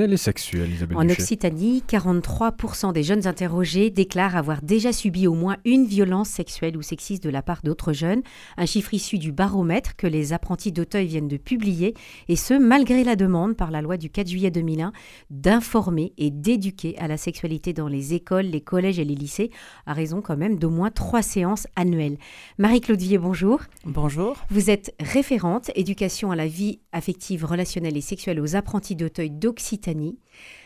Elle 0.00 0.12
est 0.12 0.16
sexuelle, 0.16 0.70
Isabelle 0.70 0.96
En 0.96 1.08
Occitanie, 1.08 1.82
43% 1.88 2.92
des 2.92 3.02
jeunes 3.02 3.26
interrogés 3.26 3.90
déclarent 3.90 4.36
avoir 4.36 4.62
déjà 4.62 4.92
subi 4.92 5.26
au 5.26 5.34
moins 5.34 5.56
une 5.64 5.86
violence 5.86 6.28
sexuelle 6.28 6.76
ou 6.76 6.82
sexiste 6.82 7.24
de 7.24 7.30
la 7.30 7.42
part 7.42 7.62
d'autres 7.64 7.92
jeunes, 7.92 8.22
un 8.56 8.64
chiffre 8.64 8.94
issu 8.94 9.18
du 9.18 9.32
baromètre 9.32 9.96
que 9.96 10.06
les 10.06 10.32
apprentis 10.32 10.70
d'Auteuil 10.70 11.08
viennent 11.08 11.26
de 11.26 11.36
publier, 11.36 11.94
et 12.28 12.36
ce, 12.36 12.54
malgré 12.54 13.02
la 13.02 13.16
demande 13.16 13.56
par 13.56 13.72
la 13.72 13.82
loi 13.82 13.96
du 13.96 14.08
4 14.08 14.28
juillet 14.28 14.52
2001 14.52 14.92
d'informer 15.30 16.12
et 16.16 16.30
d'éduquer 16.30 16.96
à 16.98 17.08
la 17.08 17.16
sexualité 17.16 17.72
dans 17.72 17.88
les 17.88 18.14
écoles, 18.14 18.46
les 18.46 18.60
collèges 18.60 19.00
et 19.00 19.04
les 19.04 19.16
lycées, 19.16 19.50
à 19.84 19.94
raison 19.94 20.22
quand 20.22 20.36
même 20.36 20.60
d'au 20.60 20.70
moins 20.70 20.92
trois 20.92 21.22
séances 21.22 21.66
annuelles. 21.74 22.18
Marie-Claude 22.58 23.02
bonjour. 23.18 23.62
Bonjour. 23.84 24.36
Vous 24.48 24.70
êtes 24.70 24.94
référente 25.00 25.72
éducation 25.74 26.30
à 26.30 26.36
la 26.36 26.46
vie 26.46 26.78
affective, 26.92 27.44
relationnelle 27.44 27.96
et 27.96 28.02
sexuelle 28.02 28.40
aux 28.40 28.56
apprentis 28.56 28.96
d'Auteuil 28.96 29.30
d'Occitanie 29.30 30.18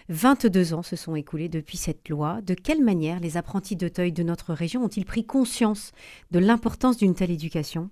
22 0.08 0.74
ans 0.74 0.82
se 0.82 0.96
sont 0.96 1.16
écoulés 1.16 1.48
depuis 1.48 1.76
cette 1.76 2.08
loi. 2.08 2.40
De 2.42 2.54
quelle 2.54 2.82
manière 2.82 3.20
les 3.20 3.36
apprentis 3.36 3.76
d'Auteuil 3.76 4.12
de 4.12 4.22
notre 4.22 4.52
région 4.52 4.84
ont-ils 4.84 5.04
pris 5.04 5.24
conscience 5.24 5.92
de 6.30 6.38
l'importance 6.38 6.96
d'une 6.96 7.14
telle 7.14 7.30
éducation? 7.30 7.90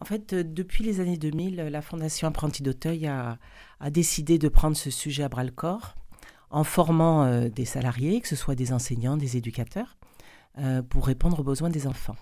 En 0.00 0.04
fait, 0.04 0.32
euh, 0.32 0.44
depuis 0.44 0.84
les 0.84 1.00
années 1.00 1.16
2000, 1.16 1.56
la 1.56 1.82
Fondation 1.82 2.28
Apprentis 2.28 2.62
d'Auteuil 2.62 3.06
a, 3.06 3.38
décidé 3.90 4.38
de 4.38 4.48
prendre 4.48 4.76
ce 4.76 4.90
sujet 4.90 5.22
à 5.22 5.28
bras-le-corps 5.28 5.94
en 6.50 6.64
formant 6.64 7.24
euh, 7.24 7.48
des 7.48 7.64
salariés, 7.64 8.20
que 8.20 8.28
ce 8.28 8.36
soit 8.36 8.54
des 8.54 8.72
enseignants, 8.72 9.16
des 9.16 9.36
éducateurs, 9.36 9.96
euh, 10.58 10.82
pour 10.82 11.06
répondre 11.06 11.40
aux 11.40 11.44
besoins 11.44 11.70
des 11.70 11.86
enfants. 11.86 12.16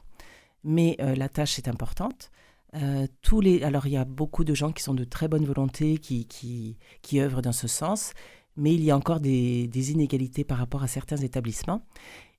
Mais 0.66 0.96
la 0.98 1.28
tâche 1.28 1.58
est 1.58 1.68
importante. 1.68 2.30
Euh, 2.74 3.06
tous 3.22 3.40
les, 3.40 3.62
alors 3.62 3.86
il 3.86 3.92
y 3.92 3.96
a 3.96 4.04
beaucoup 4.04 4.42
de 4.44 4.54
gens 4.54 4.72
qui 4.72 4.82
sont 4.82 4.94
de 4.94 5.04
très 5.04 5.28
bonne 5.28 5.44
volonté, 5.44 5.98
qui, 5.98 6.26
qui, 6.26 6.76
qui 7.02 7.20
œuvrent 7.20 7.42
dans 7.42 7.52
ce 7.52 7.68
sens, 7.68 8.12
mais 8.56 8.74
il 8.74 8.82
y 8.82 8.90
a 8.90 8.96
encore 8.96 9.20
des, 9.20 9.68
des 9.68 9.92
inégalités 9.92 10.44
par 10.44 10.58
rapport 10.58 10.82
à 10.82 10.88
certains 10.88 11.16
établissements. 11.16 11.86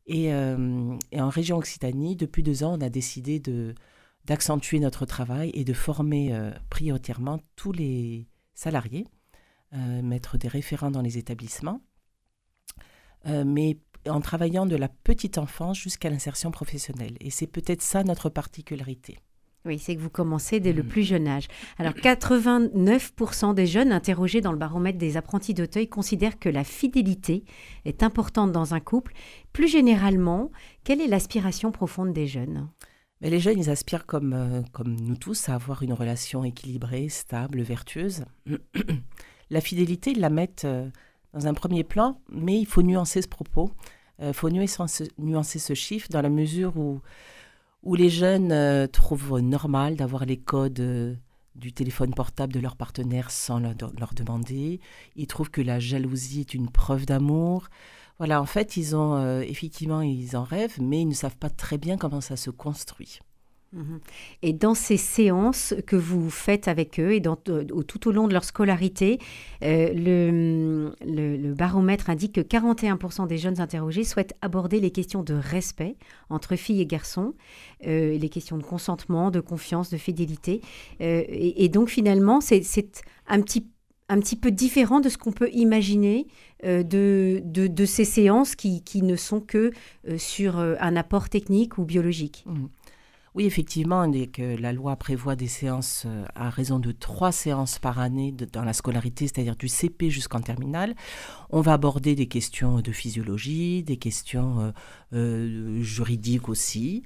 Et, 0.08 0.34
euh, 0.34 0.98
en 1.16 1.30
région 1.30 1.58
Occitanie, 1.58 2.16
depuis 2.16 2.44
deux 2.44 2.64
ans, 2.64 2.78
on 2.78 2.82
a 2.82 2.90
décidé 2.90 3.40
de, 3.40 3.76
d'accentuer 4.26 4.80
notre 4.80 5.06
travail 5.06 5.52
et 5.54 5.64
de 5.64 5.74
former 5.74 6.34
euh, 6.34 6.52
prioritairement 6.70 7.40
tous 7.56 7.72
les 7.72 8.28
salariés, 8.54 9.06
mettre 10.04 10.38
des 10.38 10.48
référents 10.48 10.92
dans 10.92 11.02
les 11.02 11.18
établissements, 11.18 11.82
mais 13.26 13.78
en 14.08 14.22
travaillant 14.22 14.66
de 14.66 14.78
la 14.78 14.88
petite 14.88 15.38
enfance 15.38 15.78
jusqu'à 15.78 16.10
l'insertion 16.10 16.50
professionnelle. 16.50 17.18
Et 17.20 17.30
c'est 17.30 17.48
peut-être 17.48 17.82
ça 17.82 18.06
notre 18.06 18.30
particularité. 18.30 19.18
Oui, 19.66 19.80
c'est 19.80 19.96
que 19.96 20.02
vous 20.02 20.10
commencez 20.10 20.60
dès 20.60 20.74
le 20.74 20.84
mm. 20.84 20.88
plus 20.88 21.04
jeune 21.04 21.28
âge. 21.28 21.48
Alors, 21.78 21.94
89% 21.94 23.54
des 23.56 23.66
jeunes 23.66 23.92
interrogés 23.92 24.42
dans 24.42 24.52
le 24.52 24.58
baromètre 24.58 24.98
des 24.98 25.18
apprentis 25.18 25.54
d'Auteuil 25.54 25.88
considèrent 25.88 26.38
que 26.38 26.50
la 26.50 26.64
fidélité 26.64 27.44
est 27.86 28.04
importante 28.04 28.52
dans 28.52 28.74
un 28.74 28.80
couple. 28.80 29.14
Plus 29.54 29.68
généralement, 29.68 30.52
quelle 30.84 31.02
est 31.02 31.08
l'aspiration 31.08 31.72
profonde 31.72 32.14
des 32.14 32.28
jeunes? 32.28 32.68
Mais 33.22 33.30
Les 33.30 33.40
jeunes, 33.40 33.60
ils 33.60 33.70
aspirent 33.70 34.06
comme, 34.06 34.34
euh, 34.34 34.62
comme 34.72 34.96
nous 34.96 35.16
tous 35.16 35.50
à 35.50 35.56
avoir 35.56 35.82
une 35.82 35.94
relation 35.94 36.44
équilibrée, 36.44 37.10
stable, 37.10 37.62
vertueuse. 37.62 38.26
la 39.50 39.62
fidélité, 39.62 40.12
ils 40.12 40.20
la 40.20 40.30
mettent 40.30 40.66
euh, 40.66 40.90
dans 41.34 41.48
un 41.48 41.54
premier 41.54 41.84
plan, 41.84 42.20
mais 42.30 42.60
il 42.60 42.66
faut 42.66 42.84
nuancer 42.84 43.22
ce 43.22 43.28
propos. 43.28 43.72
Il 44.20 44.26
euh, 44.26 44.34
faut 44.34 44.50
nuancer 44.50 45.60
ce 45.60 45.74
chiffre 45.74 46.08
dans 46.10 46.22
la 46.22 46.30
mesure 46.30 46.78
où 46.78 47.02
où 47.86 47.96
les 47.96 48.10
jeunes 48.10 48.52
euh, 48.52 48.88
trouvent 48.88 49.40
normal 49.40 49.96
d'avoir 49.96 50.26
les 50.26 50.38
codes 50.38 50.80
euh, 50.80 51.16
du 51.54 51.72
téléphone 51.72 52.14
portable 52.14 52.52
de 52.52 52.60
leur 52.60 52.76
partenaire 52.76 53.32
sans 53.32 53.60
leur, 53.60 54.14
demander. 54.14 54.82
Ils 55.16 55.28
trouvent 55.28 55.52
que 55.52 55.62
la 55.62 55.80
jalousie 55.80 56.42
est 56.42 56.54
une 56.54 56.70
preuve 56.70 57.06
d'amour. 57.06 57.70
Voilà, 58.18 58.42
en 58.42 58.46
fait, 58.46 58.76
ils 58.76 58.96
ont 58.96 59.16
euh, 59.16 59.42
effectivement, 59.42 60.02
ils 60.02 60.36
en 60.36 60.44
rêvent, 60.44 60.82
mais 60.82 61.02
ils 61.02 61.08
ne 61.08 61.14
savent 61.14 61.38
pas 61.38 61.50
très 61.50 61.78
bien 61.78 61.98
comment 61.98 62.22
ça 62.22 62.36
se 62.36 62.50
construit. 62.50 63.20
Et 64.42 64.54
dans 64.54 64.74
ces 64.74 64.98
séances 64.98 65.74
que 65.86 65.96
vous 65.96 66.30
faites 66.30 66.68
avec 66.68 67.00
eux 67.00 67.14
et 67.14 67.20
dans, 67.20 67.38
euh, 67.50 67.64
tout 67.84 68.08
au 68.08 68.12
long 68.12 68.28
de 68.28 68.34
leur 68.34 68.44
scolarité, 68.44 69.20
euh, 69.64 70.92
le, 71.04 71.54
baromètre 71.54 72.10
indique 72.10 72.34
que 72.34 72.42
41% 72.42 73.28
des 73.28 73.38
jeunes 73.38 73.60
interrogés 73.60 74.04
souhaitent 74.04 74.36
aborder 74.42 74.80
les 74.80 74.92
questions 74.92 75.24
de 75.24 75.34
respect 75.34 75.96
entre 76.30 76.56
filles 76.56 76.82
et 76.82 76.86
garçons, 76.86 77.34
euh, 77.86 78.18
les 78.18 78.30
questions 78.30 78.58
de 78.58 78.64
consentement, 78.64 79.32
de 79.32 79.40
confiance, 79.40 79.90
de 79.90 79.98
fidélité. 79.98 80.62
Et, 81.00 81.70
donc 81.70 81.90
finalement, 81.90 82.42
c'est 82.42 82.64
un 83.28 83.42
petit 83.42 83.68
un 84.08 84.20
petit 84.20 84.36
peu 84.36 84.52
différent 84.52 85.00
de 85.00 85.10
ce 85.10 85.18
qu'on 85.18 85.32
peut 85.32 85.50
imaginer 85.52 86.28
de, 86.64 87.42
de, 87.44 87.86
ces 87.86 88.06
séances 88.06 88.56
qui, 88.56 88.84
qui 88.84 89.02
ne 89.02 89.16
sont 89.16 89.42
que 89.42 89.72
sur 90.18 90.60
un 90.60 90.96
apport 90.96 91.28
technique 91.28 91.80
ou 91.80 91.86
biologique. 91.86 92.44
Mmh. 92.46 92.66
Oui, 93.36 93.44
effectivement, 93.46 94.08
dès 94.08 94.28
que 94.28 94.56
la 94.56 94.72
loi 94.72 94.96
prévoit 94.96 95.36
des 95.36 95.50
séances 95.50 96.04
euh, 96.06 96.24
à 96.36 96.50
raison 96.50 96.80
de 96.80 96.94
trois 96.94 97.34
séances 97.34 97.80
par 97.80 98.00
année 98.00 98.32
dans 98.32 98.64
la 98.64 98.72
scolarité, 98.72 99.28
c'est-à-dire 99.28 99.58
du 99.58 99.68
CP 99.68 100.10
jusqu'en 100.10 100.40
terminale. 100.40 100.96
On 101.50 101.60
va 101.60 101.74
aborder 101.74 102.16
des 102.16 102.28
questions 102.28 102.80
de 102.80 102.92
physiologie, 102.94 103.84
des 103.84 103.98
questions 103.98 104.62
euh, 104.62 104.72
euh, 105.12 105.82
juridiques 105.82 106.48
aussi. 106.48 107.04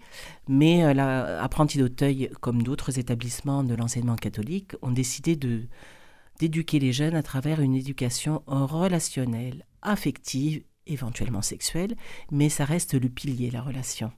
Mais 0.47 0.93
l'apprenti 0.93 1.79
d'Auteuil, 1.79 2.29
comme 2.41 2.61
d'autres 2.61 2.99
établissements 2.99 3.63
de 3.63 3.73
l'enseignement 3.73 4.15
catholique, 4.15 4.73
ont 4.83 4.91
décidé 4.91 5.35
d'éduquer 5.35 6.77
les 6.77 6.93
jeunes 6.93 7.15
à 7.15 7.23
travers 7.23 7.59
une 7.59 7.73
éducation 7.73 8.43
relationnelle, 8.45 9.65
affective, 9.81 10.61
éventuellement 10.85 11.41
sexuelle, 11.41 11.95
mais 12.31 12.49
ça 12.49 12.65
reste 12.65 12.93
le 12.93 13.09
pilier, 13.09 13.49
la 13.49 13.63
relation. 13.63 14.11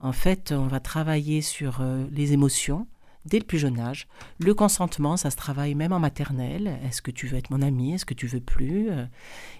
En 0.00 0.12
fait, 0.12 0.52
on 0.52 0.66
va 0.66 0.80
travailler 0.80 1.42
sur 1.42 1.80
euh, 1.80 2.06
les 2.12 2.32
émotions 2.32 2.86
dès 3.24 3.38
le 3.38 3.44
plus 3.44 3.58
jeune 3.58 3.80
âge. 3.80 4.06
Le 4.38 4.54
consentement, 4.54 5.16
ça 5.16 5.30
se 5.30 5.36
travaille 5.36 5.74
même 5.74 5.92
en 5.92 5.98
maternelle. 5.98 6.78
Est-ce 6.84 7.02
que 7.02 7.10
tu 7.10 7.26
veux 7.26 7.36
être 7.36 7.50
mon 7.50 7.62
ami? 7.62 7.94
Est-ce 7.94 8.06
que 8.06 8.14
tu 8.14 8.26
veux 8.26 8.40
plus? 8.40 8.90
Euh, 8.90 9.06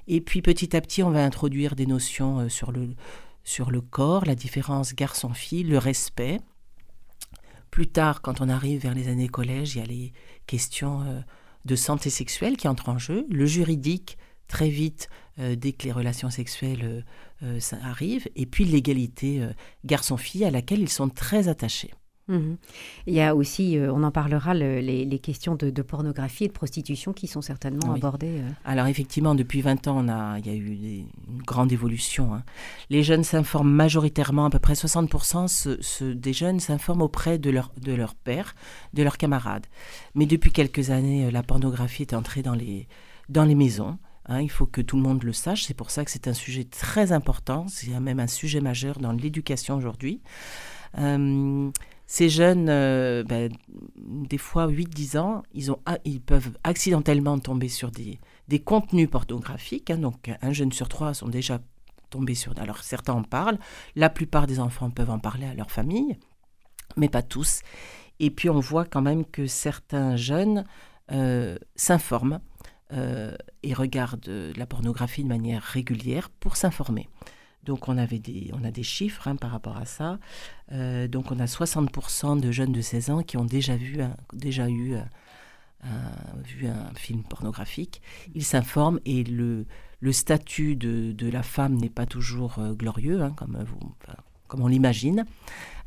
Et 0.07 0.21
puis 0.21 0.41
petit 0.41 0.77
à 0.77 0.81
petit, 0.81 1.03
on 1.03 1.11
va 1.11 1.25
introduire 1.25 1.75
des 1.75 1.87
notions 1.87 2.39
euh, 2.41 2.49
sur 2.49 2.71
le, 2.71 2.95
sur 3.43 3.71
le 3.71 3.81
corps, 3.81 4.25
la 4.25 4.37
différence 4.37 4.95
garçon-fille, 4.95 5.65
le 5.65 5.79
respect. 5.79 6.41
Plus 7.71 7.89
tard, 7.89 8.23
quand 8.23 8.41
on 8.41 8.49
arrive 8.49 8.81
vers 8.81 8.95
les 8.95 9.09
années 9.09 9.29
collège, 9.29 9.75
il 9.75 9.79
y 9.79 9.83
a 9.83 9.87
les 9.87 10.13
questions 10.47 11.23
de 11.67 11.77
santé 11.77 12.09
sexuelle 12.09 12.57
qui 12.57 12.67
entrent 12.67 12.89
en 12.89 12.99
jeu, 12.99 13.27
le 13.29 13.45
juridique, 13.45 14.17
très 14.49 14.71
vite, 14.71 15.11
euh, 15.41 15.55
dès 15.55 15.73
que 15.73 15.85
les 15.85 15.93
relations 15.93 16.31
sexuelles 16.31 16.83
euh, 16.83 17.01
euh, 17.45 17.61
ça 17.61 17.77
arrivent, 17.85 18.29
et 18.35 18.45
puis 18.45 18.65
l'égalité 18.65 19.41
garçon-fille 19.85 20.45
à 20.45 20.51
laquelle 20.51 20.81
ils 20.81 20.89
sont 20.89 21.09
très 21.09 21.49
attachés. 21.49 21.93
Mhm. 22.27 22.57
Il 23.07 23.15
y 23.15 23.23
a 23.23 23.35
aussi, 23.35 23.79
on 23.81 24.03
en 24.03 24.11
parlera, 24.11 24.53
les, 24.53 25.19
questions 25.23 25.55
de, 25.55 25.83
pornographie 25.83 26.45
et 26.45 26.49
de 26.49 26.53
prostitution 26.53 27.13
qui 27.15 27.27
sont 27.27 27.41
certainement 27.41 27.95
abordées. 27.95 28.43
Alors 28.65 28.87
effectivement, 28.87 29.35
depuis 29.35 29.63
20 29.63 29.87
ans, 29.89 30.05
on 30.05 30.09
a, 30.09 30.39
il 30.41 30.47
y 30.47 30.51
a 30.51 30.55
eu 30.55 31.07
une 31.29 31.43
grande 31.47 31.73
évolution. 31.73 32.35
Hein. 32.35 32.43
Les 32.91 33.03
jeunes 33.03 33.25
s'informent 33.25 33.71
majoritairement, 33.73 34.47
à 34.47 34.51
peu 34.51 34.59
près 34.59 34.75
60% 34.75 36.13
des 36.15 36.33
jeunes 36.35 36.61
s'informent 36.61 37.03
auprès 37.03 37.39
de 37.39 37.49
leur, 37.49 37.73
de 37.81 37.93
leur 37.95 38.15
père, 38.15 38.55
de 38.93 39.03
leurs 39.03 39.17
camarades. 39.17 39.67
Mais 40.15 40.27
depuis 40.27 40.51
quelques 40.51 40.91
années, 40.91 41.31
la 41.31 41.43
pornographie 41.43 42.03
est 42.03 42.13
entrée 42.13 42.43
dans 42.43 42.55
les, 42.55 42.89
dans 43.31 43.45
les 43.45 43.55
maisons. 43.55 43.99
Hein, 44.29 44.43
il 44.43 44.51
faut 44.51 44.67
que 44.67 44.81
tout 44.81 44.97
le 44.97 45.03
monde 45.03 45.23
le 45.25 45.33
sache. 45.33 45.65
C'est 45.65 45.75
pour 45.75 45.91
ça 45.91 46.05
que 46.05 46.11
c'est 46.11 46.29
un 46.29 46.35
sujet 46.35 46.65
très 46.65 47.13
important. 47.13 47.67
C'est 47.69 47.99
même 47.99 48.21
un 48.21 48.27
sujet 48.27 48.61
majeur 48.61 48.99
dans 48.99 49.13
l'éducation 49.13 49.77
aujourd'hui. 49.77 50.21
Euh, 50.99 51.71
ces 52.07 52.29
jeunes, 52.29 52.69
euh, 52.69 53.23
ben, 53.25 53.53
des 53.97 54.39
fois 54.39 54.67
8-10 54.69 55.19
ans, 55.19 55.43
ils, 55.53 55.71
ont, 55.71 55.79
ils 56.05 56.21
peuvent 56.21 56.53
accidentellement 56.65 57.39
tomber 57.39 57.69
sur 57.69 57.91
des, 57.91 58.19
des 58.49 58.59
contenus 58.61 59.11
pornographiques. 59.11 59.91
Hein. 59.91 59.99
donc 59.99 60.31
un 60.41 60.53
jeune 60.53 60.73
sur 60.73 60.89
trois 60.89 61.15
sont 61.15 61.29
déjà 61.29 61.61
tombés 62.11 62.35
sur... 62.35 62.59
Alors 62.59 62.83
certains 62.83 63.15
en 63.15 63.23
parlent. 63.23 63.59
La 63.97 64.11
plupart 64.11 64.47
des 64.47 64.61
enfants 64.61 64.91
peuvent 64.91 65.11
en 65.11 65.19
parler 65.19 65.47
à 65.47 65.55
leur 65.55 65.71
famille, 65.71 66.17
mais 66.97 67.09
pas 67.09 67.23
tous. 67.23 67.61
Et 68.21 68.31
puis 68.31 68.51
on 68.51 68.61
voit 68.61 68.85
quand 68.85 69.03
même 69.03 69.25
que 69.25 69.47
certains 69.47 70.17
jeunes 70.17 70.65
euh, 71.13 71.57
s'informent 71.77 72.41
euh, 72.93 73.37
et 73.63 73.75
regardent 73.75 74.31
la 74.57 74.65
pornographie 74.65 75.23
de 75.23 75.29
manière 75.29 75.63
régulière 75.63 76.31
pour 76.31 76.57
s'informer. 76.57 77.09
Donc 77.65 77.89
on, 77.89 77.99
avait 77.99 78.19
des, 78.19 78.51
on 78.55 78.65
a 78.65 78.71
des 78.71 78.83
chiffres 78.83 79.29
hein, 79.29 79.37
par 79.37 79.51
rapport 79.51 79.77
à 79.77 79.85
ça. 79.85 80.19
Euh, 80.73 81.07
donc 81.07 81.31
on 81.31 81.39
a 81.39 81.45
60% 81.45 82.41
de 82.41 82.51
jeunes 82.51 82.73
de 82.73 82.81
16 82.81 83.11
ans 83.11 83.23
qui 83.23 83.37
ont 83.37 83.45
déjà 83.45 83.77
vu, 83.77 83.99
déjà 84.33 84.71
eu 84.71 84.95
un, 84.95 85.07
vu 86.45 86.67
un 86.67 86.95
film 86.95 87.25
pornographique. 87.25 88.01
Ils 88.35 88.45
s'informent 88.45 89.01
et 89.05 89.23
le, 89.23 89.67
le 90.01 90.13
statut 90.13 90.75
de, 90.75 91.13
de 91.13 91.29
la 91.29 91.43
femme 91.43 91.75
n'est 91.75 91.91
pas 91.91 92.07
toujours 92.07 92.59
euh, 92.59 92.73
glorieux, 92.73 93.21
hein, 93.21 93.35
comme, 93.37 93.63
vous, 93.67 93.95
comme 94.47 94.63
on 94.63 94.69
l'imagine. 94.69 95.27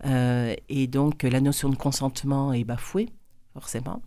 et 0.06 0.88
donc 0.88 1.24
la 1.24 1.42
notion 1.42 1.70
de 1.70 1.76
consentement 1.76 2.54
est 2.54 2.64
bafouée, 2.64 3.10
forcément. 3.54 4.04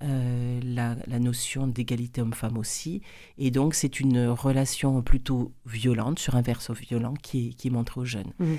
La, 0.00 1.18
notion 1.18 1.66
d'égalité 1.66 2.20
homme-femme 2.20 2.58
aussi. 2.58 3.02
Et 3.38 3.50
donc, 3.50 3.74
c'est 3.74 4.00
une 4.00 4.28
relation 4.28 5.02
plutôt 5.02 5.52
violente, 5.66 6.18
sur 6.18 6.36
un 6.36 6.42
verso 6.42 6.72
violent, 6.72 7.14
qui 7.22 7.48
est, 7.48 7.52
qui 7.54 7.70
montrée 7.70 8.00
aux 8.00 8.04
jeunes. 8.04 8.32
Mmh. 8.38 8.54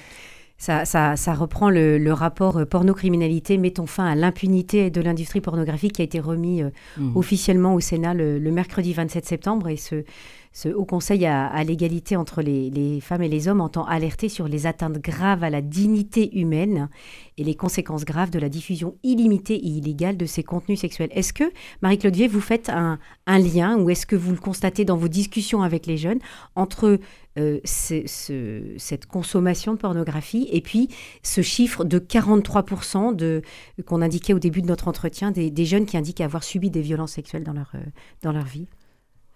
Ça, 0.58 0.84
ça, 0.86 1.34
reprend 1.34 1.70
le, 1.70 2.12
rapport 2.12 2.58
euh, 2.58 2.66
pornocriminalité, 2.66 3.58
mettons 3.58 3.86
fin 3.86 4.06
à 4.06 4.16
l'impunité 4.16 4.90
de 4.90 5.00
l'industrie 5.00 5.40
pornographique 5.40 5.94
qui 5.94 6.02
a 6.02 6.04
été 6.04 6.20
remis 6.20 6.62
euh, 6.62 6.70
mmh. 6.98 7.16
officiellement 7.16 7.74
au 7.74 7.80
Sénat 7.80 8.14
le, 8.14 8.40
le, 8.40 8.52
mercredi 8.52 8.92
27 8.92 9.26
septembre. 9.26 9.70
Et 9.70 9.78
ce, 9.78 10.04
ce 10.52 10.70
Haut 10.70 10.86
Conseil 10.86 11.26
à, 11.26 11.64
l'égalité 11.64 12.16
entre 12.16 12.42
les, 12.42 13.00
femmes 13.02 13.22
et 13.22 13.30
les 13.30 13.48
hommes 13.48 13.62
entend 13.62 13.86
alerter 13.86 14.30
sur 14.30 14.48
les 14.48 14.66
atteintes 14.66 14.98
graves 14.98 15.44
à 15.44 15.50
la 15.50 15.62
dignité 15.62 16.38
humaine 16.38 16.90
et 17.38 17.44
les 17.44 17.56
conséquences 17.56 18.04
graves 18.04 18.32
de 18.32 18.40
la 18.40 18.50
diffusion 18.50 18.96
illimitée 19.04 19.56
et 19.56 19.68
illégale 19.68 20.18
de 20.18 20.26
ces 20.26 20.44
contenus 20.44 20.80
sexuels. 20.80 21.10
Est-ce 21.14 21.34
que, 21.34 21.44
Marie-Claude 21.82 22.16
vous 22.30 22.42
faites 22.42 22.70
un, 22.70 23.00
lien 23.28 23.78
ou 23.78 23.90
est-ce 23.90 24.06
que 24.06 24.16
vous 24.16 24.32
le 24.32 24.40
constatez 24.40 24.86
dans 24.86 24.98
vos 24.98 25.08
discussions 25.08 25.62
avec 25.62 25.86
les 25.86 25.98
jeunes 25.98 26.20
entre 26.56 27.00
euh, 27.38 27.60
cette 27.64 29.06
consommation 29.06 29.74
de 29.74 29.78
pornographie 29.78 30.50
et 30.52 30.62
puis 30.62 30.90
ce 31.22 31.42
chiffre 31.42 31.86
de 31.86 32.00
43% 32.00 33.16
de, 33.16 33.44
qu'on 33.86 34.02
indiquait 34.02 34.34
au 34.34 34.40
début 34.40 34.62
de 34.62 34.68
notre 34.68 34.88
entretien 34.88 35.32
des, 35.32 35.66
jeunes 35.66 35.86
qui 35.86 35.96
indiquent 35.96 36.22
avoir 36.22 36.44
subi 36.44 36.72
des 36.72 36.82
violences 36.82 37.14
sexuelles 37.14 37.44
dans 37.44 37.54
leur, 37.54 37.72
euh, 37.76 37.80
dans 38.24 38.32
leur 38.32 38.46
vie? 38.46 38.68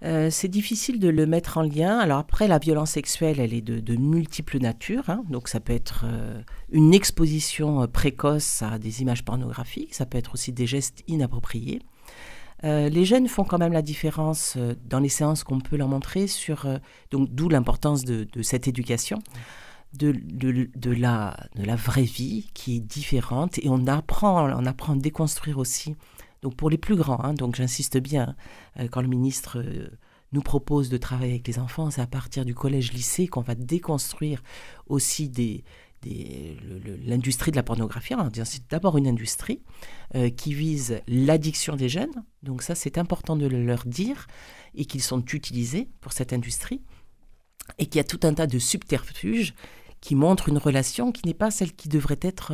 Euh, 0.04 0.30
c'est 0.30 0.50
difficile 0.50 1.00
de 1.00 1.08
le 1.08 1.26
mettre 1.26 1.58
en 1.58 1.62
lien. 1.62 1.98
Alors 1.98 2.18
après, 2.18 2.48
la 2.48 2.58
violence 2.58 2.92
sexuelle, 2.92 3.40
elle 3.40 3.54
est 3.54 3.62
de, 3.62 3.96
multiples 3.96 4.60
natures. 4.60 5.10
Hein. 5.10 5.24
Donc 5.30 5.48
ça 5.48 5.60
peut 5.60 5.74
être 5.74 6.06
euh, 6.06 6.42
une 6.72 6.94
exposition 6.94 7.84
euh, 7.84 7.88
précoce 7.88 8.62
à 8.62 8.80
des 8.80 9.02
images 9.02 9.24
pornographiques, 9.24 9.94
ça 9.94 10.06
peut 10.06 10.18
être 10.18 10.34
aussi 10.34 10.52
des 10.52 10.68
gestes 10.68 11.04
inappropriés. 11.08 11.82
les 12.64 13.06
jeunes 13.06 13.28
font 13.28 13.44
quand 13.44 13.60
même 13.60 13.74
la 13.74 13.82
différence 13.82 14.58
dans 14.86 15.00
les 15.00 15.10
séances 15.10 15.44
qu'on 15.44 15.60
peut 15.60 15.76
leur 15.76 15.90
montrer 15.90 16.28
sur, 16.28 16.66
donc 17.12 17.30
d'où 17.30 17.50
l'importance 17.50 18.04
de, 18.06 18.28
cette 18.42 18.68
éducation. 18.68 19.20
De, 19.94 20.12
de, 20.12 20.92
la, 20.92 21.38
de 21.56 21.64
la 21.64 21.76
vraie 21.76 22.02
vie 22.02 22.50
qui 22.56 22.78
est 22.78 22.80
différente 22.80 23.60
et 23.60 23.70
on 23.70 23.86
apprend, 23.86 24.50
on 24.60 24.66
apprend 24.66 24.94
à 24.94 24.96
déconstruire 24.96 25.60
aussi 25.60 25.96
donc 26.44 26.56
pour 26.56 26.69
les 26.69 26.78
plus 26.78 26.98
grands, 26.98 27.24
hein, 27.24 27.34
donc 27.34 27.56
j'insiste 27.56 27.98
bien, 27.98 28.36
euh, 28.78 28.88
quand 28.90 29.01
le 29.01 29.07
ministre 29.07 29.60
euh, 29.60 29.88
nous 30.34 30.42
propose 30.42 30.90
de 30.90 30.98
travailler 30.98 31.31
avec 31.31 31.48
les 31.48 31.57
enfants, 31.57 31.90
c'est 31.90 32.01
à 32.01 32.07
partir 32.07 32.44
du 32.44 32.54
collège-lycée 32.54 33.28
qu'on 33.28 33.42
va 33.42 33.56
déconstruire 33.56 34.44
aussi 34.88 35.31
l'industrie 37.06 37.51
de 37.51 37.56
la 37.56 37.63
pornographie. 37.63 38.13
C'est 38.44 38.69
d'abord 38.69 38.98
une 38.98 39.07
industrie 39.07 39.62
euh, 40.16 40.30
qui 40.30 40.54
vise 40.54 41.01
l'addiction 41.07 41.78
des 41.78 41.88
jeunes. 41.88 42.25
Donc 42.42 42.62
ça, 42.62 42.75
c'est 42.75 42.98
important 42.98 43.38
de 43.38 43.45
le 43.45 43.66
leur 43.66 43.86
dire 43.86 44.28
et 44.75 44.84
qu'ils 44.84 45.04
sont 45.04 45.24
utilisés 45.24 45.88
pour 46.01 46.12
cette 46.12 46.34
industrie 46.34 46.81
et 47.78 47.86
qu'il 47.86 47.98
y 47.98 48.01
a 48.01 48.04
tout 48.04 48.19
un 48.24 48.34
tas 48.34 48.48
de 48.48 48.60
subterfuges 48.60 49.54
qui 50.01 50.16
montrent 50.16 50.50
une 50.50 50.57
relation 50.57 51.13
qui 51.13 51.25
n'est 51.25 51.34
pas 51.34 51.51
celle 51.51 51.72
qui 51.72 51.88
devrait 51.88 52.19
être 52.22 52.51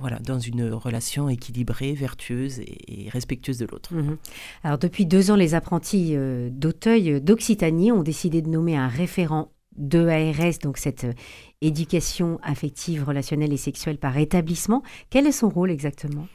voilà, 0.00 0.18
dans 0.18 0.38
une 0.38 0.72
relation 0.72 1.28
équilibrée, 1.28 1.92
vertueuse 1.92 2.60
et, 2.60 3.08
respectueuse 3.10 3.58
de 3.58 3.66
l'autre. 3.66 3.94
Mhm. 3.94 4.16
Alors 4.64 4.78
depuis 4.78 5.06
deux 5.06 5.30
ans, 5.30 5.36
les 5.36 5.54
apprentis 5.54 6.16
euh, 6.16 6.48
d'Auteuil, 6.50 7.12
euh, 7.12 7.20
d'Occitanie, 7.20 7.92
ont 7.92 8.02
décidé 8.02 8.42
de 8.42 8.48
nommer 8.48 8.76
un 8.76 8.88
référent 8.88 9.52
de 9.76 10.06
ARS, 10.06 10.58
donc 10.62 10.78
cette 10.78 11.04
euh, 11.04 11.12
éducation 11.60 12.40
affective, 12.42 13.04
relationnelle 13.04 13.52
et 13.52 13.58
sexuelle 13.58 13.98
par 13.98 14.16
établissement. 14.16 14.82
Quel 15.10 15.26
est 15.26 15.32
son 15.32 15.48
rôle 15.48 15.70
exactement? 15.70 16.26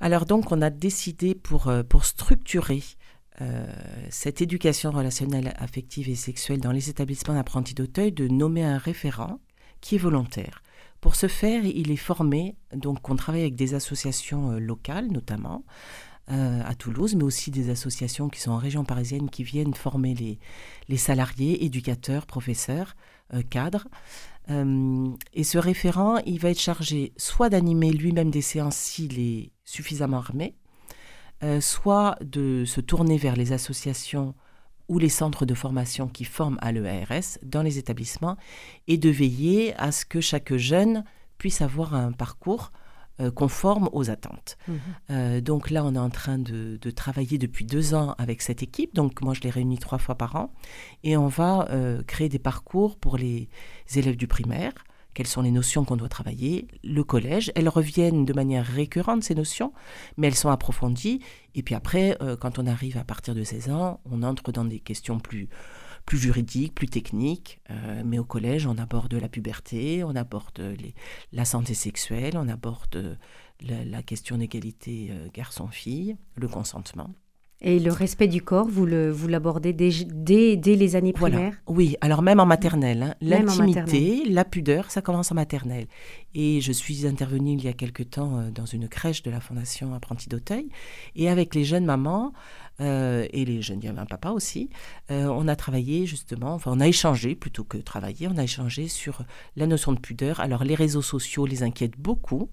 Alors 0.00 0.26
donc 0.26 0.50
on 0.50 0.60
a 0.60 0.70
décidé 0.70 1.34
pour, 1.34 1.72
pour 1.88 2.04
structurer 2.04 2.82
cette 4.10 4.42
éducation 4.42 4.90
relationnelle, 4.90 5.54
affective 5.56 6.08
et 6.08 6.14
sexuelle 6.14 6.60
dans 6.60 6.70
les 6.70 6.90
établissements 6.90 7.34
d'apprentis 7.34 7.74
d'Auteuil 7.74 8.12
de 8.12 8.28
nommer 8.28 8.62
un 8.62 8.78
référent 8.78 9.40
qui 9.80 9.96
est 9.96 9.98
volontaire. 9.98 10.62
Pour 11.02 11.16
ce 11.16 11.26
faire, 11.26 11.64
il 11.64 11.90
est 11.90 11.96
formé, 11.96 12.54
donc 12.72 13.10
on 13.10 13.16
travaille 13.16 13.40
avec 13.40 13.56
des 13.56 13.74
associations 13.74 14.52
euh, 14.52 14.60
locales 14.60 15.08
notamment, 15.08 15.64
euh, 16.30 16.62
à 16.64 16.76
Toulouse, 16.76 17.16
mais 17.16 17.24
aussi 17.24 17.50
des 17.50 17.70
associations 17.70 18.28
qui 18.28 18.40
sont 18.40 18.52
en 18.52 18.56
région 18.56 18.84
parisienne 18.84 19.28
qui 19.28 19.42
viennent 19.42 19.74
former 19.74 20.14
les, 20.88 20.96
salariés, 20.96 21.64
éducateurs, 21.64 22.24
professeurs, 22.24 22.94
euh, 23.34 23.42
cadres. 23.42 23.88
et 24.48 25.44
ce 25.44 25.58
référent, 25.58 26.18
il 26.24 26.38
va 26.38 26.50
être 26.50 26.60
chargé 26.60 27.12
soit 27.16 27.48
d'animer 27.48 27.90
lui-même 27.90 28.30
des 28.30 28.40
séances 28.40 28.76
s'il 28.76 29.18
est 29.18 29.50
suffisamment 29.64 30.18
armé, 30.18 30.54
soit 31.60 32.16
de 32.20 32.64
se 32.64 32.80
tourner 32.80 33.18
vers 33.18 33.34
les 33.34 33.52
associations 33.52 34.34
ou 34.92 34.98
les 34.98 35.08
centres 35.08 35.46
de 35.46 35.54
formation 35.54 36.06
qui 36.06 36.24
forment 36.24 36.58
à 36.60 36.70
l'EARS 36.70 37.38
dans 37.42 37.62
les 37.62 37.78
établissements 37.78 38.36
et 38.88 38.98
de 38.98 39.08
veiller 39.08 39.74
à 39.76 39.90
ce 39.90 40.04
que 40.04 40.20
chaque 40.20 40.54
jeune 40.54 41.04
puisse 41.38 41.62
avoir 41.62 41.94
un 41.94 42.12
parcours 42.12 42.72
euh, 43.18 43.30
conforme 43.30 43.88
aux 43.92 44.10
attentes. 44.10 44.58
Mmh. 44.68 44.74
Euh, 45.10 45.40
donc 45.40 45.70
là, 45.70 45.82
on 45.82 45.94
est 45.94 45.98
en 45.98 46.10
train 46.10 46.36
de, 46.36 46.78
travailler 46.94 47.38
depuis 47.38 47.64
deux 47.64 47.94
ans 47.94 48.14
avec 48.18 48.42
cette 48.42 48.62
équipe. 48.62 48.94
Donc 48.94 49.22
moi, 49.22 49.32
je 49.32 49.40
les 49.40 49.50
réunis 49.50 49.78
trois 49.78 49.96
fois 49.96 50.14
par 50.14 50.36
an. 50.36 50.52
Et 51.04 51.16
on 51.16 51.28
va 51.28 51.68
euh, 51.70 52.02
créer 52.02 52.28
des 52.28 52.38
parcours 52.38 52.98
pour 52.98 53.16
les 53.16 53.48
élèves 53.94 54.16
du 54.16 54.26
primaire, 54.26 54.74
quelles 55.14 55.26
sont 55.26 55.42
les 55.42 55.50
notions 55.50 55.84
qu'on 55.84 55.96
doit 55.96 56.08
travailler, 56.08 56.68
le 56.82 57.04
collège. 57.04 57.52
Elles 57.54 57.68
reviennent 57.68 58.24
de 58.24 58.32
manière 58.32 58.66
récurrente, 58.66 59.22
ces 59.22 59.34
notions, 59.34 59.72
mais 60.16 60.28
elles 60.28 60.34
sont 60.34 60.50
approfondies. 60.50 61.20
Et 61.54 61.62
puis 61.62 61.74
après, 61.74 62.16
euh, 62.22 62.36
quand 62.36 62.58
on 62.58 62.66
arrive 62.66 62.96
à 62.96 63.04
partir 63.04 63.34
de 63.34 63.44
16 63.44 63.70
ans, 63.70 64.00
on 64.10 64.22
entre 64.22 64.52
dans 64.52 64.64
des 64.64 64.80
questions 64.80 65.18
plus, 65.18 65.48
plus 66.06 66.18
juridiques, 66.18 66.74
plus 66.74 66.88
techniques. 66.88 67.60
Euh, 67.70 68.02
mais 68.04 68.18
au 68.18 68.24
collège, 68.24 68.66
on 68.66 68.78
aborde 68.78 69.14
la 69.14 69.28
puberté, 69.28 70.02
on 70.04 70.16
aborde 70.16 70.76
la 71.32 71.44
santé 71.44 71.74
sexuelle, 71.74 72.36
on 72.36 72.48
aborde 72.48 73.18
la, 73.60 74.02
question 74.02 74.38
d'égalité 74.38 75.08
euh, 75.10 75.28
garçon-fille, 75.32 76.16
le 76.36 76.48
consentement. 76.48 77.14
Et 77.64 77.78
le 77.78 77.92
respect 77.92 78.26
du 78.26 78.42
corps, 78.42 78.66
vous 78.66 78.86
l'abordez 78.86 79.70
vous 79.72 80.04
dès, 80.12 80.56
dès, 80.56 80.74
les 80.74 80.96
années 80.96 81.12
primaires 81.12 81.54
Oui, 81.68 81.96
alors 82.00 82.20
même 82.20 82.40
en 82.40 82.46
maternelle. 82.46 83.02
Hein. 83.04 83.14
L'intimité, 83.20 84.24
la 84.28 84.44
pudeur, 84.44 84.90
ça 84.90 85.00
commence 85.00 85.30
en 85.30 85.36
maternelle. 85.36 85.86
Et 86.34 86.60
je 86.60 86.72
suis 86.72 87.06
intervenue 87.06 87.52
il 87.52 87.62
y 87.62 87.68
a 87.68 87.72
quelque 87.72 88.02
temps 88.02 88.38
euh, 88.38 88.50
dans 88.50 88.66
une 88.66 88.88
crèche 88.88 89.22
de 89.22 89.30
la 89.30 89.38
Fondation 89.38 89.94
Apprenti 89.94 90.28
d'Auteuil. 90.28 90.70
Et 91.14 91.28
avec 91.28 91.54
les 91.54 91.62
jeunes 91.62 91.84
mamans, 91.84 92.32
euh, 92.80 93.28
et 93.32 93.44
les 93.44 93.62
jeunes, 93.62 93.80
un 93.96 94.06
papa 94.06 94.30
aussi, 94.30 94.68
euh, 95.12 95.26
on 95.26 95.46
a 95.46 95.54
travaillé 95.54 96.04
justement, 96.04 96.54
enfin 96.54 96.72
on 96.74 96.80
a 96.80 96.88
échangé 96.88 97.36
plutôt 97.36 97.62
que 97.62 97.78
travailler, 97.78 98.26
on 98.26 98.38
a 98.38 98.42
échangé 98.42 98.88
sur 98.88 99.22
la 99.54 99.68
notion 99.68 99.92
de 99.92 100.00
pudeur. 100.00 100.40
Alors 100.40 100.64
les 100.64 100.74
réseaux 100.74 101.02
sociaux 101.02 101.46
les 101.46 101.62
inquiètent 101.62 101.98
beaucoup, 101.98 102.48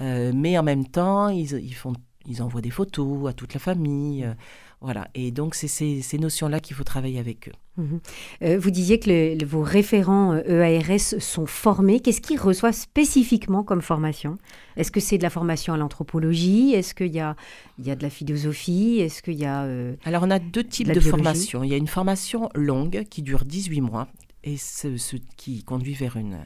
mais 0.00 0.56
en 0.56 0.62
même 0.62 0.86
temps, 0.86 1.28
ils, 1.28 1.52
ils 1.62 1.74
font 1.74 1.92
ils 2.26 2.42
envoient 2.42 2.60
des 2.60 2.70
photos 2.70 3.28
à 3.28 3.32
toute 3.32 3.54
la 3.54 3.60
famille. 3.60 4.24
Euh, 4.24 4.34
voilà. 4.80 5.08
Et 5.14 5.30
donc, 5.30 5.54
c'est 5.54 5.68
ces, 5.68 6.18
notions-là 6.18 6.60
qu'il 6.60 6.76
faut 6.76 6.84
travailler 6.84 7.18
avec 7.18 7.48
eux. 7.48 7.52
Mhm. 7.76 8.00
Euh, 8.42 8.58
vous 8.58 8.70
disiez 8.70 8.98
que 8.98 9.44
vos 9.44 9.62
référents 9.62 10.34
EARS 10.34 10.90
euh, 10.90 11.16
e 11.16 11.20
sont 11.20 11.46
formés. 11.46 12.00
Qu'est-ce 12.00 12.20
qu'ils 12.20 12.40
reçoivent 12.40 12.74
spécifiquement 12.74 13.62
comme 13.62 13.80
formation? 13.80 14.38
Est-ce 14.76 14.90
que 14.90 15.00
c'est 15.00 15.18
de 15.18 15.22
la 15.22 15.30
formation 15.30 15.72
à 15.72 15.76
l'anthropologie? 15.76 16.72
Est-ce 16.74 16.94
qu'il 16.94 17.12
y 17.12 17.20
a, 17.20 17.36
il 17.78 17.86
y 17.86 17.90
a 17.90 17.96
de 17.96 18.02
la 18.02 18.10
philosophie? 18.10 19.00
Est-ce 19.00 19.22
qu'il 19.22 19.38
y 19.38 19.46
a. 19.46 19.66
Alors, 20.04 20.22
on 20.24 20.30
a 20.30 20.38
deux 20.38 20.64
types 20.64 20.88
de, 20.88 20.94
de 20.94 21.00
formations. 21.00 21.64
Il 21.64 21.70
y 21.70 21.74
a 21.74 21.78
une 21.78 21.88
formation 21.88 22.50
longue 22.54 23.04
qui 23.10 23.22
dure 23.22 23.44
18 23.44 23.80
mois 23.80 24.08
et 24.44 24.56
ce, 24.56 24.96
ce 24.96 25.16
qui 25.36 25.62
conduit 25.64 25.94
vers, 25.94 26.16
une, 26.16 26.38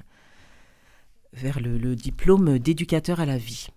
vers 1.32 1.60
le 1.60 1.94
diplôme 1.94 2.58
d'éducateur 2.58 3.20
à 3.20 3.26
la 3.26 3.38
vie. 3.38 3.68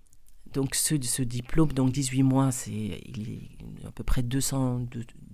Donc 0.53 0.75
ce, 0.75 0.95
ce, 1.01 1.21
diplôme, 1.21 1.71
donc 1.71 1.91
18 1.91 2.23
mois, 2.23 2.51
c'est 2.51 2.71
il 2.71 3.29
est 3.31 3.87
à 3.87 3.91
peu 3.91 4.03
près 4.03 4.23
200, 4.23 4.87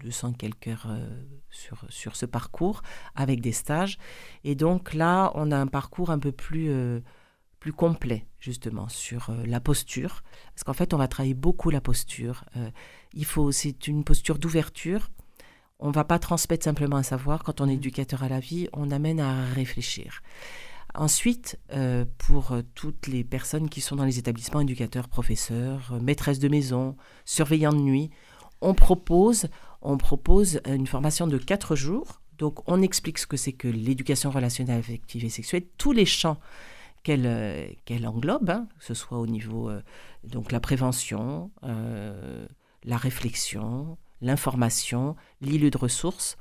200 0.03 0.34
quelques 0.34 0.67
heures 0.67 0.88
euh, 0.89 1.08
sur, 1.50 1.86
sur 1.89 2.15
ce 2.15 2.25
parcours 2.25 2.82
avec 3.15 3.41
des 3.41 3.51
stages. 3.51 3.98
Et 4.43 4.55
donc 4.55 4.93
là, 4.93 5.32
on 5.36 5.51
a 5.51 5.58
un 5.58 5.67
parcours 5.67 6.10
un 6.10 6.20
peu 6.20 6.32
plus, 6.32 6.70
euh, 6.70 7.00
plus 7.60 7.74
complet 7.74 8.27
justement 8.39 8.89
sur 8.89 9.29
euh, 9.29 9.46
la 9.46 9.60
posture. 9.60 10.24
Parce 10.53 10.63
qu'en 10.63 10.74
fait, 10.74 10.93
on 10.93 10.98
va 10.98 11.08
travailler 11.08 11.36
beaucoup 11.36 11.70
la 11.70 11.82
posture. 11.82 12.46
il 13.13 13.25
faut, 13.25 13.51
c'est 13.51 13.88
une 13.88 14.03
posture 14.03 14.39
d'ouverture. 14.39 15.10
On 15.79 15.89
ne 15.89 15.93
va 15.93 16.03
pas 16.03 16.20
transmettre 16.20 16.63
simplement 16.63 16.98
un 16.98 17.03
savoir. 17.03 17.43
Quand 17.43 17.60
on 17.60 17.67
est 17.67 17.74
éducateur 17.74 18.24
à 18.24 18.29
la 18.29 18.39
vie, 18.39 18.70
on 18.74 18.91
amène 18.91 19.20
à 19.20 19.46
réfléchir. 19.46 20.22
Ensuite, 20.95 21.59
euh, 21.71 22.05
pour 22.19 22.51
euh, 22.51 22.62
toutes 22.75 23.07
les 23.07 23.23
personnes 23.23 23.67
qui 23.67 23.81
sont 23.81 23.95
dans 23.95 24.05
les 24.05 24.19
établissements 24.19 24.62
éducateurs, 24.62 25.07
professeurs, 25.07 25.91
euh, 25.91 26.00
maîtresses 26.00 26.38
de 26.38 26.47
maison, 26.47 26.95
surveillants 27.25 27.73
de 27.73 27.79
nuit, 27.79 28.12
on 28.62 28.75
propose, 28.75 29.50
une 29.83 30.88
formation 30.88 31.27
de 31.27 31.38
quatre 31.38 31.75
jours. 31.75 32.21
Donc, 32.38 32.67
on 32.69 32.81
explique 32.81 33.17
ce 33.17 33.27
que 33.27 33.38
c'est 33.38 33.53
que 33.53 33.67
l'éducation 33.67 34.29
relationnelle, 34.29 34.79
affective 34.79 35.25
et 35.25 35.29
sexuelle, 35.29 35.63
tous 35.77 35.91
les 35.91 36.05
champs 36.05 36.38
qu'elle 37.01 37.75
qu'elle 37.83 38.07
englobe, 38.07 38.50
hein, 38.50 38.67
que 38.79 38.85
ce 38.85 38.93
soit 38.93 39.19
au 39.19 39.27
niveau 39.27 39.69
donc 40.23 40.53
la 40.53 40.62
prévention, 40.62 41.51
la 41.62 42.97
réflexion, 42.97 43.97
l'information, 44.21 45.17
l'île 45.41 45.69
de 45.69 45.77
ressources. 45.77 46.38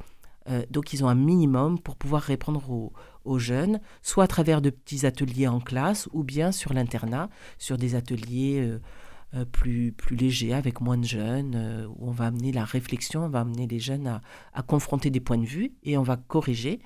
Euh, 0.48 0.64
donc 0.70 0.92
ils 0.92 1.04
ont 1.04 1.08
un 1.08 1.14
minimum 1.14 1.78
pour 1.78 1.96
pouvoir 1.96 2.22
répondre 2.22 2.92
aux, 3.24 3.38
jeunes, 3.38 3.80
soit 4.02 4.24
à 4.24 4.26
travers 4.26 4.60
de 4.60 4.70
petits 4.70 5.06
ateliers 5.06 5.46
en 5.46 5.60
classe 5.60 6.08
ou 6.12 6.24
bien 6.24 6.52
sur 6.52 6.72
l'internat, 6.72 7.30
sur 7.58 7.78
des 7.78 7.94
ateliers 7.94 8.60
euh, 8.60 8.80
euh, 9.34 9.44
plus, 9.44 9.92
plus 9.92 10.16
légers 10.16 10.52
avec 10.52 10.80
moins 10.80 10.98
de 10.98 11.04
jeunes, 11.04 11.86
où 11.96 12.08
on 12.08 12.10
va 12.10 12.26
amener 12.26 12.52
la 12.52 12.64
réflexion, 12.64 13.24
on 13.24 13.28
va 13.28 13.40
amener 13.40 13.66
les 13.66 13.78
jeunes 13.78 14.20
à 14.52 14.62
confronter 14.62 15.10
des 15.10 15.20
points 15.20 15.38
de 15.38 15.46
vue 15.46 15.72
et 15.84 15.96
on 15.96 16.02
va 16.02 16.16
corriger 16.16 16.80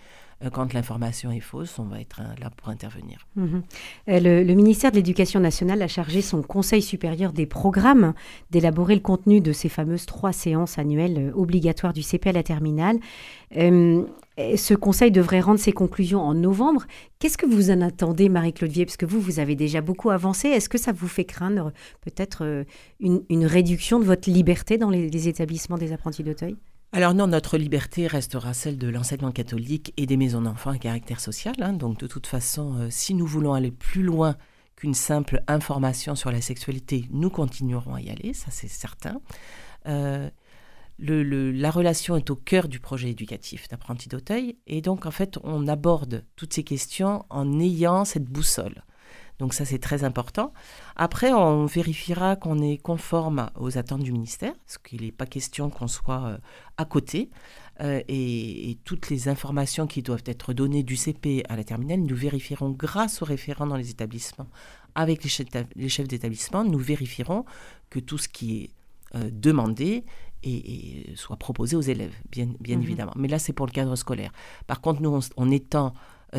quand 0.53 0.75
l'information 0.75 1.31
est 1.33 1.41
fausse, 1.41 1.79
on 1.79 1.85
va 1.85 2.01
être 2.01 2.21
là 2.41 2.51
pour 2.51 2.69
intervenir. 2.69 3.27
Mhm. 3.37 3.63
Euh, 4.09 4.45
le, 4.45 4.55
ministère 4.55 4.91
de 4.91 4.97
l'Éducation 4.97 5.41
nationale 5.41 5.81
a 5.81 5.89
chargé 5.89 6.21
son 6.21 6.43
Conseil 6.43 6.83
supérieur 6.83 7.33
des 7.33 7.47
programmes 7.47 8.13
d'élaborer 8.51 8.95
le 8.95 9.01
contenu 9.01 9.41
de 9.41 9.53
ces 9.53 9.69
fameuses 9.69 10.05
trois 10.05 10.33
séances 10.33 10.79
annuelles 10.79 11.31
euh, 11.31 11.33
obligatoires 11.35 11.95
du 11.95 12.03
CP 12.03 12.29
à 12.29 12.33
la 12.33 12.43
terminale. 12.43 12.99
ce 13.51 14.75
conseil 14.75 15.11
devrait 15.11 15.41
rendre 15.41 15.59
ses 15.59 15.73
conclusions 15.73 16.21
en 16.21 16.35
novembre. 16.35 16.85
Qu'est-ce 17.19 17.39
que 17.39 17.47
vous 17.47 17.71
en 17.71 17.81
attendez, 17.81 18.29
Marie-Claude 18.29 18.71
Vier 18.71 18.85
Parce 18.85 18.99
que 18.99 19.07
vous, 19.07 19.21
vous 19.21 19.41
avez 19.41 19.55
déjà 19.55 19.81
beaucoup 19.81 20.11
avancé. 20.11 20.49
Est-ce 20.49 20.69
que 20.69 20.79
ça 20.79 20.93
vous 20.93 21.09
fait 21.09 21.25
craindre 21.25 21.73
peut-être 22.03 22.65
une, 23.01 23.47
réduction 23.47 23.99
de 23.99 24.05
votre 24.05 24.29
liberté 24.29 24.77
dans 24.77 24.91
les, 24.91 25.09
les 25.09 25.29
établissements 25.29 25.79
des 25.79 25.93
apprentis 25.93 26.23
d'Auteuil? 26.23 26.57
Alors 26.97 27.13
non, 27.13 27.27
notre 27.27 27.59
liberté 27.59 28.07
restera 28.07 28.55
celle 28.55 28.79
de 28.79 28.89
l'enseignement 28.89 29.31
catholique 29.31 29.93
et 29.99 30.07
des 30.07 30.17
maisons 30.17 30.41
d'enfants 30.41 30.71
à 30.71 30.79
caractère 30.79 31.21
social. 31.21 31.55
Hein. 31.61 31.75
Donc 31.75 32.01
de 32.01 32.07
toute 32.07 32.27
façon, 32.27 32.75
euh, 32.79 32.87
si 32.89 33.13
nous 33.13 33.27
voulons 33.27 33.53
aller 33.53 33.71
plus 33.71 34.03
loin 34.03 34.35
qu'une 34.77 34.95
simple 34.95 35.43
information 35.47 36.15
sur 36.15 36.31
la 36.31 36.41
sexualité, 36.41 37.05
nous 37.11 37.29
continuerons 37.29 37.97
à 37.97 38.01
y 38.01 38.09
aller, 38.09 38.33
ça 38.33 38.47
c'est 38.51 38.67
certain. 38.67 39.21
Euh, 39.87 40.31
la 40.99 41.71
relation 41.71 42.17
est 42.17 42.31
au 42.31 42.35
cœur 42.35 42.67
du 42.67 42.81
projet 42.81 43.11
éducatif 43.11 43.69
d'apprenti 43.69 44.09
d'Auteuil 44.09 44.57
et 44.67 44.81
donc 44.81 45.05
en 45.05 45.11
fait 45.11 45.39
on 45.45 45.69
aborde 45.69 46.25
toutes 46.35 46.55
ces 46.55 46.65
questions 46.65 47.27
en 47.29 47.61
ayant 47.61 48.07
cette 48.07 48.25
boussole. 48.25 48.85
Donc 49.39 49.53
ça, 49.53 49.65
c'est 49.65 49.79
très 49.79 50.05
important. 50.05 50.53
Après, 50.97 51.33
on 51.33 51.67
vérifiera 51.67 52.37
qu'on 52.37 52.61
est 52.63 52.79
conforme 52.79 53.51
aux 53.57 53.77
attentes 53.77 54.03
du 54.03 54.13
ministère, 54.13 54.55
parce 54.65 54.79
qu'il 54.79 55.03
n'est 55.03 55.13
pas 55.13 55.27
question 55.27 55.69
qu'on 55.69 55.89
soit 55.89 56.25
euh, 56.25 56.39
à 56.77 56.85
côté. 56.85 57.31
Euh, 57.83 58.01
et, 58.09 58.79
toutes 58.85 59.11
les 59.11 59.29
informations 59.29 59.87
qui 59.87 60.03
doivent 60.03 60.23
être 60.27 60.55
données 60.55 60.83
du 60.83 60.97
CP 60.97 61.43
à 61.49 61.57
la 61.57 61.65
terminale, 61.65 62.01
nous 62.01 62.17
vérifierons 62.17 62.71
grâce 62.71 63.21
aux 63.21 63.27
référents 63.27 63.67
dans 63.67 63.77
les 63.77 63.91
établissements, 63.91 64.47
avec 64.95 65.23
les 65.23 65.89
chefs 65.89 66.09
d'établissement, 66.09 66.65
nous 66.65 66.79
vérifierons 66.79 67.45
que 67.91 67.99
tout 67.99 68.17
ce 68.17 68.29
qui 68.29 68.63
est 68.63 68.71
euh, 69.15 69.29
demandé 69.31 70.05
et, 70.43 71.13
soit 71.17 71.37
proposé 71.37 71.77
aux 71.77 71.83
élèves, 71.83 72.15
bien, 72.31 72.49
bien 72.61 72.77
mhm. 72.77 72.83
évidemment. 72.83 73.13
Mais 73.17 73.29
là, 73.29 73.39
c'est 73.39 73.53
pour 73.53 73.67
le 73.67 73.73
cadre 73.73 73.97
scolaire. 73.97 74.33
Par 74.67 74.81
contre, 74.81 75.03
nous, 75.03 75.21
on, 75.37 75.51
étend 75.51 75.93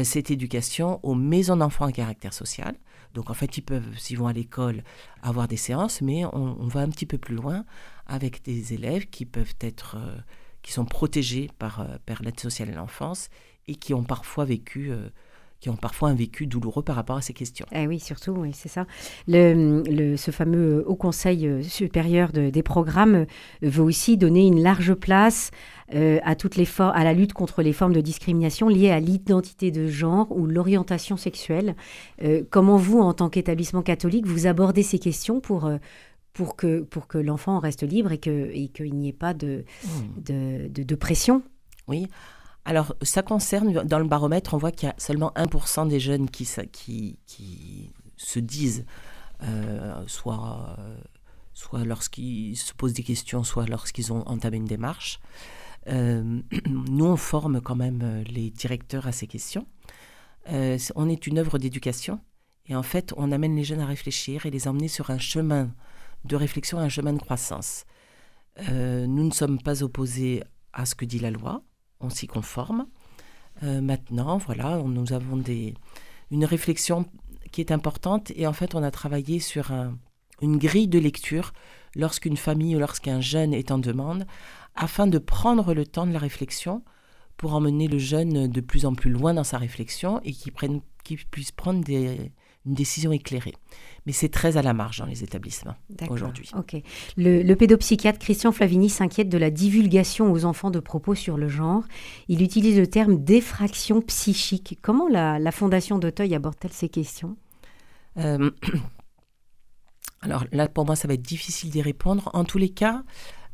cette 0.04 0.32
éducation 0.32 1.00
aux 1.04 1.16
maisons 1.16 1.58
d'enfants 1.58 1.86
à 1.86 1.92
caractère 1.92 2.34
social. 2.34 2.76
Donc 3.18 3.32
en 3.32 3.34
fait, 3.34 3.58
ils 3.58 3.64
peuvent, 3.64 3.98
s'ils 3.98 4.20
vont 4.20 4.28
à 4.28 4.32
l'école, 4.32 4.84
avoir 5.24 5.48
des 5.48 5.58
séances, 5.58 6.04
mais 6.04 6.24
on, 6.26 6.68
va 6.68 6.82
un 6.82 6.90
petit 6.90 7.08
peu 7.08 7.18
plus 7.18 7.36
loin 7.36 7.66
avec 8.06 8.44
des 8.44 8.76
élèves 8.76 9.08
qui 9.08 9.26
peuvent 9.26 9.56
être, 9.60 9.98
euh, 9.98 10.18
qui 10.62 10.72
sont 10.72 10.86
protégés 10.86 11.50
par, 11.58 11.82
euh, 11.82 11.98
par 12.06 12.22
l'aide 12.22 12.40
sociale 12.40 12.70
à 12.70 12.76
l'enfance 12.76 13.30
et 13.68 13.74
qui 13.74 13.96
ont 13.96 14.04
parfois 14.04 14.46
vécu 14.46 14.92
euh, 14.92 15.10
qui 15.60 15.70
ont 15.70 15.76
parfois 15.76 16.10
un 16.10 16.14
vécu 16.14 16.46
douloureux 16.46 16.84
par 16.84 16.96
rapport 16.96 17.18
à 17.18 17.22
ces 17.22 17.34
questions. 17.34 17.66
Eh 17.72 17.88
oui, 17.88 18.00
surtout, 18.00 18.32
oui, 18.32 18.52
c'est 18.54 18.70
ça. 18.70 18.86
Le, 19.28 20.16
ce 20.16 20.32
fameux 20.32 20.84
Haut 20.88 20.96
Conseil 20.96 21.48
euh, 21.48 21.64
supérieur 21.64 22.32
des 22.32 22.64
programmes 22.64 23.16
euh, 23.16 23.26
veut 23.64 23.84
aussi 23.84 24.18
donner 24.18 24.46
une 24.46 24.62
large 24.62 24.94
place 24.94 25.52
euh, 25.96 26.20
à, 26.24 26.36
toutes 26.36 26.58
les 26.58 26.68
à 26.80 27.04
la 27.04 27.14
lutte 27.14 27.34
contre 27.34 27.62
les 27.64 27.74
formes 27.74 27.94
de 27.94 28.02
discrimination 28.02 28.68
liées 28.68 28.92
à 28.92 29.00
l'identité 29.00 29.72
de 29.72 29.88
genre 29.88 30.28
ou 30.32 30.46
l'orientation 30.46 31.18
sexuelle. 31.18 31.76
comment 32.50 32.78
vous, 32.78 33.00
en 33.00 33.14
tant 33.14 33.30
qu'établissement 33.30 33.82
catholique, 33.82 34.28
vous 34.28 34.48
abordez 34.48 34.84
ces 34.84 35.00
questions 35.00 35.40
pour, 35.40 35.72
pour 36.34 36.56
que, 36.56 36.82
pour 36.82 37.08
que 37.08 37.18
l'enfant 37.18 37.60
reste 37.60 37.84
libre 37.84 38.12
et 38.12 38.18
qu'il 38.18 38.52
et 38.54 38.68
qu'il 38.68 38.94
n'y 38.94 39.10
ait 39.10 39.14
pas 39.14 39.34
de, 39.34 39.64
mmh. 39.84 39.88
de, 40.24 40.68
de, 40.68 40.84
de 40.84 40.96
pression? 40.96 41.42
Oui. 41.88 42.08
Alors, 42.68 42.94
ça 43.02 43.24
concerne, 43.24 43.72
dans 43.86 43.98
le 43.98 44.08
baromètre, 44.10 44.54
on 44.54 44.58
voit 44.58 44.74
qu'il 44.74 44.90
y 44.90 44.92
a 44.92 44.96
seulement 44.98 45.32
1% 45.38 45.88
des 45.88 46.02
jeunes 46.02 46.30
qui, 46.30 46.44
se 46.44 48.40
disent, 48.40 48.86
euh, 49.42 50.04
soit, 50.08 50.76
soit 51.54 51.86
lorsqu'ils 51.86 52.58
se 52.58 52.74
posent 52.74 52.92
des 52.92 53.04
questions, 53.04 53.46
soit 53.46 53.68
lorsqu'ils 53.68 54.12
ont 54.12 54.28
entamé 54.28 54.58
une 54.58 54.66
démarche. 54.66 55.22
Euh, 55.88 56.42
nous, 56.68 57.06
on 57.06 57.16
forme 57.16 57.62
quand 57.62 57.78
même 57.78 58.02
euh, 58.04 58.24
les 58.26 58.50
directeurs 58.50 59.08
à 59.08 59.14
ces 59.14 59.28
questions. 59.28 59.66
on 60.96 61.08
est 61.08 61.26
une 61.26 61.38
œuvre 61.38 61.60
d'éducation 61.60 62.20
et 62.66 62.76
en 62.76 62.84
fait, 62.84 63.14
on 63.16 63.32
amène 63.32 63.56
les 63.56 63.64
jeunes 63.64 63.80
à 63.80 63.86
réfléchir 63.86 64.46
et 64.46 64.52
les 64.52 64.68
emmener 64.68 64.90
sur 64.90 65.10
un 65.10 65.20
chemin 65.20 65.72
de 66.26 66.36
réflexion, 66.36 66.80
un 66.80 66.90
chemin 66.90 67.14
de 67.14 67.22
croissance. 67.22 67.86
nous 68.70 69.24
ne 69.24 69.32
sommes 69.32 69.62
pas 69.62 69.84
opposés 69.84 70.44
à 70.74 70.86
ce 70.86 70.96
que 70.96 71.06
dit 71.06 71.20
la 71.20 71.32
loi 71.32 71.64
on 72.00 72.10
s'y 72.10 72.28
conforme. 72.28 72.88
Euh, 73.64 73.82
maintenant, 73.82 74.38
voilà, 74.38 74.78
nous 74.78 75.14
avons 75.14 75.42
une 76.32 76.46
réflexion 76.46 77.06
qui 77.52 77.62
est 77.62 77.72
importante 77.72 78.32
et 78.36 78.46
en 78.48 78.54
fait, 78.54 78.76
on 78.76 78.84
a 78.84 78.92
travaillé 78.92 79.40
sur 79.40 79.72
une 80.42 80.58
grille 80.58 80.88
de 80.88 81.00
lecture 81.00 81.54
lorsqu'une 81.96 82.38
famille 82.38 82.76
ou 82.76 82.80
lorsqu'un 82.80 83.22
jeune 83.22 83.54
est 83.54 83.72
en 83.72 83.80
demande, 83.80 84.26
afin 84.76 85.08
de 85.08 85.18
prendre 85.18 85.74
le 85.74 85.86
temps 85.86 86.06
de 86.06 86.14
la 86.14 86.20
réflexion 86.20 86.84
pour 87.38 87.54
emmener 87.54 87.88
le 87.88 87.98
jeune 87.98 88.48
de 88.48 88.62
plus 88.62 88.86
en 88.86 88.94
plus 88.94 89.12
loin 89.12 89.34
dans 89.34 89.44
sa 89.44 89.58
réflexion 89.58 90.22
et 90.24 90.34
qu'il 90.34 91.26
puisse 91.32 91.52
prendre 91.52 91.84
des, 91.84 92.32
une 92.68 92.74
décision 92.74 93.12
éclairée. 93.12 93.54
Mais 94.06 94.12
c'est 94.12 94.30
très 94.30 94.58
à 94.58 94.62
la 94.62 94.74
marge 94.74 95.00
dans 95.00 95.06
les 95.06 95.24
établissements 95.24 95.76
aujourd'hui. 96.10 96.50
Ok. 96.58 96.76
Le, 97.18 97.54
pédopsychiatre 97.56 98.20
Christian 98.20 98.52
Flavini 98.52 98.90
s'inquiète 98.90 99.30
de 99.30 99.38
la 99.38 99.50
divulgation 99.50 100.32
aux 100.32 100.46
enfants 100.46 100.72
de 100.72 100.80
propos 100.80 101.16
sur 101.16 101.38
le 101.38 101.48
genre. 101.48 101.84
Il 102.28 102.42
utilise 102.42 102.78
le 102.78 102.88
terme 102.88 103.24
d'effraction 103.24 104.02
psychique. 104.02 104.78
Comment 104.82 105.08
la, 105.08 105.52
Fondation 105.52 105.98
d'Auteuil 105.98 106.36
aborde-t-elle 106.36 106.74
ces 106.74 106.90
questions? 106.90 107.38
Euh, 108.18 108.52
Alors 110.22 110.46
là, 110.52 110.68
pour 110.68 110.86
moi, 110.86 110.96
ça 110.96 111.08
va 111.08 111.14
être 111.14 111.22
difficile 111.22 111.70
d'y 111.70 111.82
répondre. 111.82 112.30
En 112.34 112.44
tous 112.44 112.58
les 112.58 112.70
cas, 112.70 113.04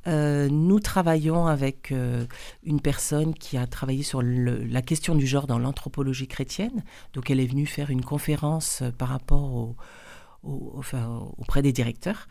euh, 0.08 0.50
nous 0.50 0.80
travaillons 0.80 1.48
avec 1.48 1.92
euh, 1.92 2.26
une 2.64 2.82
personne 2.82 3.34
qui 3.34 3.58
a 3.58 3.68
travaillé 3.68 4.04
sur 4.04 4.22
la 4.22 4.82
question 4.82 5.16
du 5.16 5.26
genre 5.26 5.48
dans 5.48 5.60
l'anthropologie 5.60 6.28
chrétienne. 6.28 6.84
Donc 7.14 7.30
elle 7.30 7.40
est 7.40 7.48
venue 7.48 7.66
faire 7.66 7.90
une 7.90 8.04
conférence 8.04 8.82
euh, 8.82 8.92
par 8.92 9.10
rapport 9.10 9.76
auprès 10.44 11.62
des 11.62 11.72
directeurs. 11.72 12.28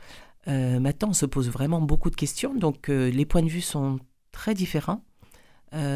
maintenant, 0.47 1.11
on 1.11 1.15
se 1.15 1.25
pose 1.25 1.49
vraiment 1.49 1.81
beaucoup 1.81 2.11
de 2.11 2.17
questions. 2.17 2.55
Donc 2.55 2.89
les 2.89 3.25
points 3.25 3.43
de 3.43 3.49
vue 3.49 3.63
sont 3.63 4.01
très 4.33 4.53
différents. 4.53 5.03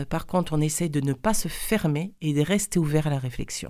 par 0.09 0.27
contre, 0.27 0.55
on 0.55 0.63
essaye 0.63 0.89
de 0.89 1.03
ne 1.03 1.13
pas 1.13 1.35
se 1.35 1.49
fermer 1.49 2.15
et 2.23 2.33
de 2.33 2.41
rester 2.41 2.79
ouvert 2.79 3.07
à 3.07 3.11
la 3.11 3.19
réflexion. 3.19 3.69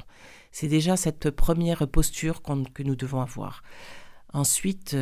C'est 0.52 0.68
déjà 0.68 0.96
cette 0.96 1.30
première 1.30 1.88
posture 1.88 2.40
que 2.42 2.84
nous 2.84 2.94
devons 2.94 3.20
avoir. 3.20 3.64
Ensuite, 4.32 4.96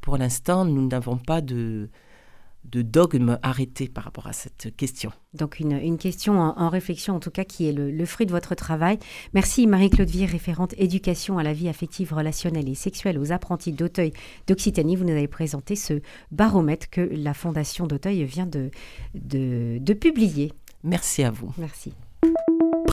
pour 0.00 0.16
l'instant, 0.16 0.64
nous 0.64 0.88
n'avons 0.88 1.16
pas 1.16 1.42
de, 1.42 1.90
de 2.64 2.82
dogme 2.82 3.38
arrêté 3.42 3.88
par 3.88 4.04
rapport 4.04 4.26
à 4.26 4.32
cette 4.32 4.74
question. 4.76 5.10
Donc 5.32 5.60
une, 5.60 5.98
question 5.98 6.38
en, 6.40 6.68
réflexion 6.68 7.16
en 7.16 7.20
tout 7.20 7.30
cas 7.30 7.44
qui 7.44 7.68
est 7.68 7.72
le, 7.72 8.06
fruit 8.06 8.26
de 8.26 8.30
votre 8.30 8.54
travail. 8.54 8.98
Merci 9.32 9.66
Marie-Claude 9.66 10.08
Vier, 10.08 10.26
référente 10.26 10.74
éducation 10.78 11.38
à 11.38 11.42
la 11.42 11.52
vie 11.52 11.68
affective, 11.68 12.12
relationnelle 12.12 12.68
et 12.68 12.74
sexuelle 12.74 13.18
aux 13.18 13.32
apprentis 13.32 13.72
d'Auteuil 13.72 14.12
d'Occitanie. 14.46 14.96
Vous 14.96 15.04
nous 15.04 15.12
avez 15.12 15.28
présenté 15.28 15.76
ce 15.76 16.00
baromètre 16.30 16.90
que 16.90 17.00
la 17.00 17.34
Fondation 17.34 17.86
d'Auteuil 17.86 18.24
vient 18.24 18.46
de, 18.46 18.70
de, 19.14 19.78
de 19.80 19.92
publier. 19.92 20.52
Merci 20.82 21.22
à 21.22 21.30
vous. 21.30 21.52
Merci. 21.58 21.92